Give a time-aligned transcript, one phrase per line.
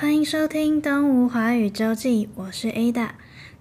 [0.00, 3.10] 欢迎收听《东吴华语周记》，我是 Ada。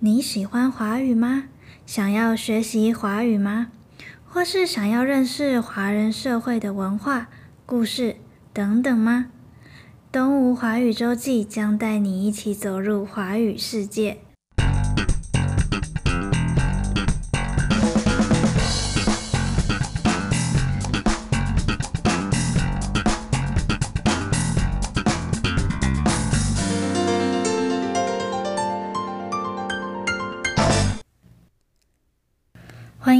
[0.00, 1.44] 你喜欢华语吗？
[1.86, 3.68] 想要学习华语吗？
[4.26, 7.28] 或是想要认识华人社会的文化、
[7.64, 8.16] 故事
[8.52, 9.28] 等等吗？
[10.12, 14.18] 《东吴华语周记》将带你一起走入华语世界。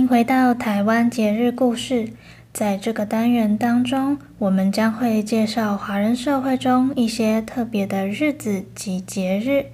[0.06, 2.10] 回到台湾节日故事。
[2.52, 9.66] 在这个单元当中，我们将会介绍华人社会中一些特别的日子及节日。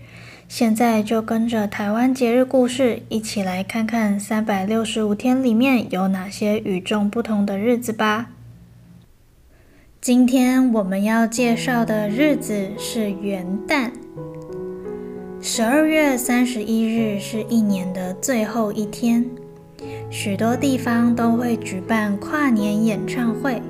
[0.48, 8.30] 现在就跟着台湾节日故事一起来看看三百六十五天里面有哪些与众不同的日子吧。
[10.00, 13.90] 今天我们要介绍的日子是元旦。
[15.40, 19.24] 十二月三十一日是一年的最后一天。
[20.10, 23.60] 许多地方都会举办跨年演唱会。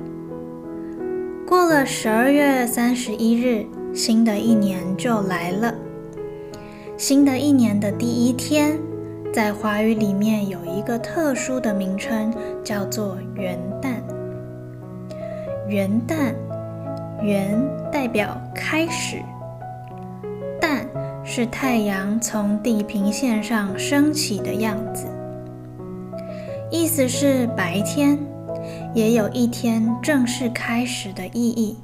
[1.45, 5.73] 过了十二月三十一日，新的一年就来了。
[6.97, 8.77] 新的一年的第一天，
[9.33, 13.95] 在华语里面有一个特殊的名称，叫做元旦。
[15.67, 16.33] 元旦，
[17.21, 17.59] 元
[17.91, 19.17] 代表开始，
[20.61, 20.85] 旦
[21.23, 25.05] 是太阳从地平线上升起的样子。
[26.73, 28.17] 意思是白天，
[28.95, 31.77] 也有一天正式开始的意义。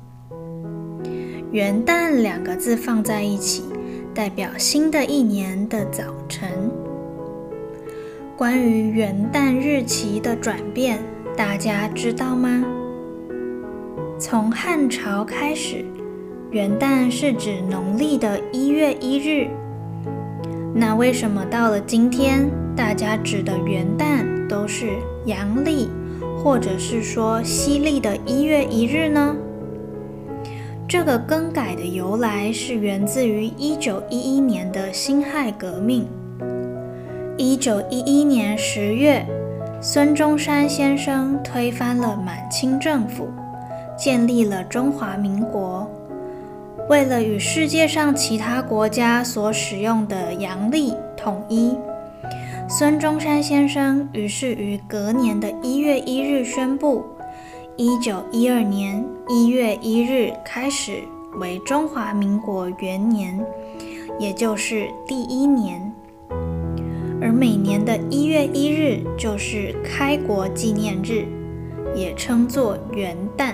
[1.51, 3.61] 元旦两个字放在一起，
[4.15, 6.49] 代表新的一年的早晨。
[8.35, 10.97] 关于元旦日期的转变，
[11.37, 12.65] 大家知道吗？
[14.19, 15.85] 从汉朝开始，
[16.49, 19.47] 元旦是指农历的一月一日。
[20.73, 25.87] 那为什么到了今天，大家指的元旦都是阳历，
[26.43, 29.35] 或者是说西历的一月一日呢？
[30.87, 36.07] 这个更改的由来是源自于一九一一年的辛亥革命。
[37.37, 39.23] 一九一一年十月，
[39.79, 43.29] 孙中山先生推翻了满清政府，
[43.95, 45.87] 建立了中华民国。
[46.89, 51.77] 为了与世界上其他国家所使用的阳历统一，
[52.71, 57.03] 孙中山先生于是于隔年的一月一日宣布，
[57.75, 60.99] 一九一二年一月一日开始
[61.39, 63.43] 为中华民国元年，
[64.19, 65.91] 也就是第一年，
[67.19, 71.25] 而每年的一月一日就是开国纪念日，
[71.95, 73.53] 也称作元旦。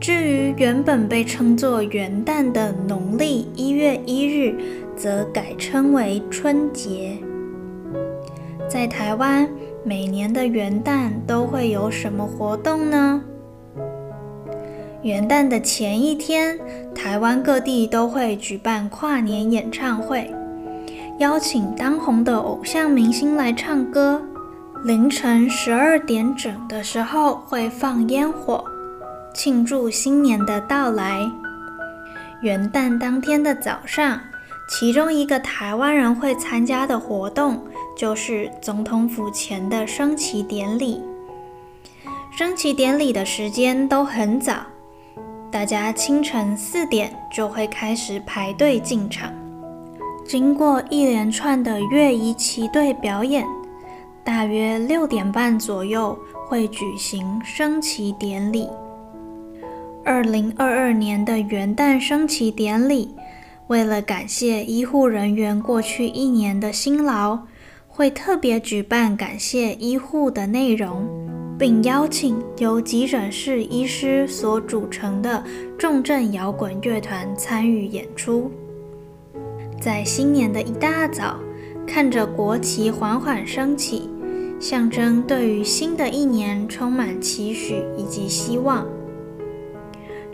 [0.00, 4.54] 至于原本被称作元旦的农历一月一日，
[4.96, 7.18] 则改称为春节。
[8.68, 9.48] 在台湾，
[9.84, 13.22] 每年的元旦都会有什么活动呢？
[15.02, 16.58] 元旦的前一天，
[16.92, 20.34] 台湾各地都会举办跨年演唱会，
[21.18, 24.20] 邀请当红的偶像明星来唱歌。
[24.84, 28.64] 凌晨十二点整的时候会放烟火。
[29.32, 31.30] 庆祝新年的到来。
[32.40, 34.20] 元旦当天的早上，
[34.68, 37.64] 其中一个台湾人会参加的活动，
[37.96, 41.00] 就是总统府前的升旗典礼。
[42.30, 44.66] 升旗典礼的时间都很早，
[45.50, 49.32] 大家清晨四点就会开始排队进场。
[50.26, 53.46] 经过一连串的乐仪旗队表演，
[54.22, 58.68] 大约六点半左右会举行升旗典礼。
[60.04, 63.14] 二零二二年的元旦升旗典礼，
[63.68, 67.38] 为了感谢医护人员过去一年的辛劳，
[67.96, 71.08] 会特别举办感谢医护的内容，
[71.58, 75.42] 并邀请由急诊室医师所组成的
[75.78, 78.50] 重症摇滚乐团参与演出。
[79.80, 81.40] 在新年的一大早，
[81.86, 84.10] 看着国旗缓缓升起，
[84.60, 88.86] 象征对于新的一年充满期许以及希望。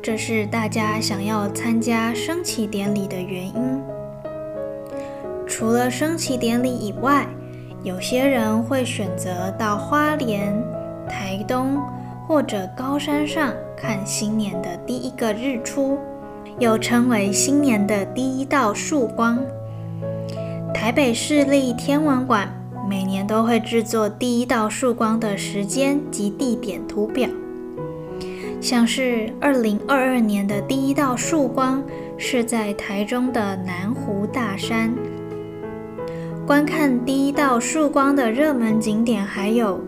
[0.02, 3.80] 这是大家想要参加升旗典礼的原因。
[5.46, 7.24] 除了升旗典礼以外，
[7.82, 10.54] 有些人会选择到花莲、
[11.08, 11.82] 台东
[12.28, 15.98] 或者高山上看新年的第一个日出，
[16.60, 19.38] 又称为新年的第一道曙光。
[20.72, 22.48] 台北市立天文馆
[22.88, 27.28] 每年都会制作第一道曙光的时间及地点图表。
[28.60, 31.82] 像是二零二二年的第一道曙光
[32.16, 34.94] 是在台中的南湖大山。
[36.52, 39.80] 观看第一道曙光的热门景点还有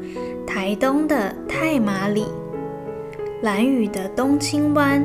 [0.46, 2.24] 台东的太麻里、
[3.42, 5.04] 兰屿的东清湾，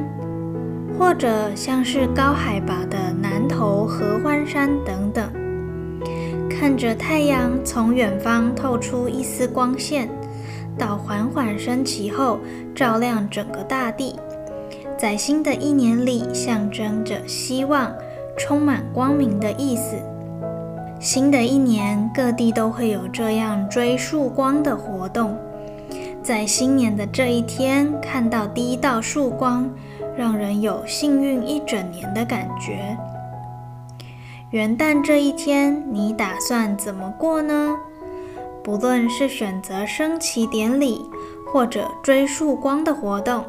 [0.97, 5.29] 或者像是高海拔的南投合欢山等等。
[6.49, 10.07] 看着太阳从远方透出一丝光线，
[10.77, 12.39] 到缓缓升起后
[12.73, 14.17] 照亮整个大地，
[14.97, 17.93] 在新的一年里象征着希望，
[18.37, 19.97] 充满光明的意思。
[20.99, 25.37] 新的一年，各地都会有这样追曙光的活动。
[26.21, 29.69] 在新年的这一天，看到第一道曙光，
[30.17, 32.97] 让人有幸运一整年的感觉。
[34.49, 37.77] 元旦这一天，你打算怎么过呢？
[38.61, 41.05] 不论是选择升旗典礼，
[41.49, 43.45] 或者追曙光的活动，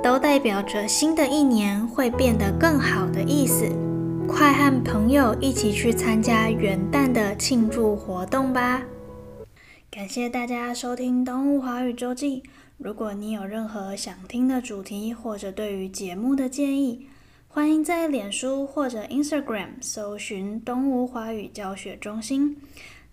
[0.00, 3.66] 都代表着新的一年会变得更好的意思。
[4.34, 8.82] 快和朋友一起去参加元旦的庆祝活动吧！
[9.90, 12.40] 感谢大家收听《东吴华语周记》。
[12.78, 17.06] 如果你有任何想听的主题，或者对于节目的建议，
[17.46, 22.56] 欢迎在脸书或者 Instagram 搜寻“东吴华语教学中心”，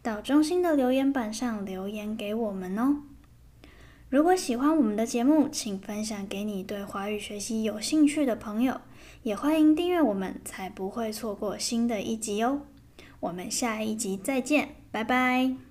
[0.01, 2.95] 到中心的留言板上留言给我们哦。
[4.09, 8.81] 如果喜欢我们的节目，请分享给你对华语学习有兴趣的朋友，
[9.21, 12.61] 也欢迎订阅我们，才不会错过新的一集哦。
[13.19, 15.69] 我们下一集再见，拜拜。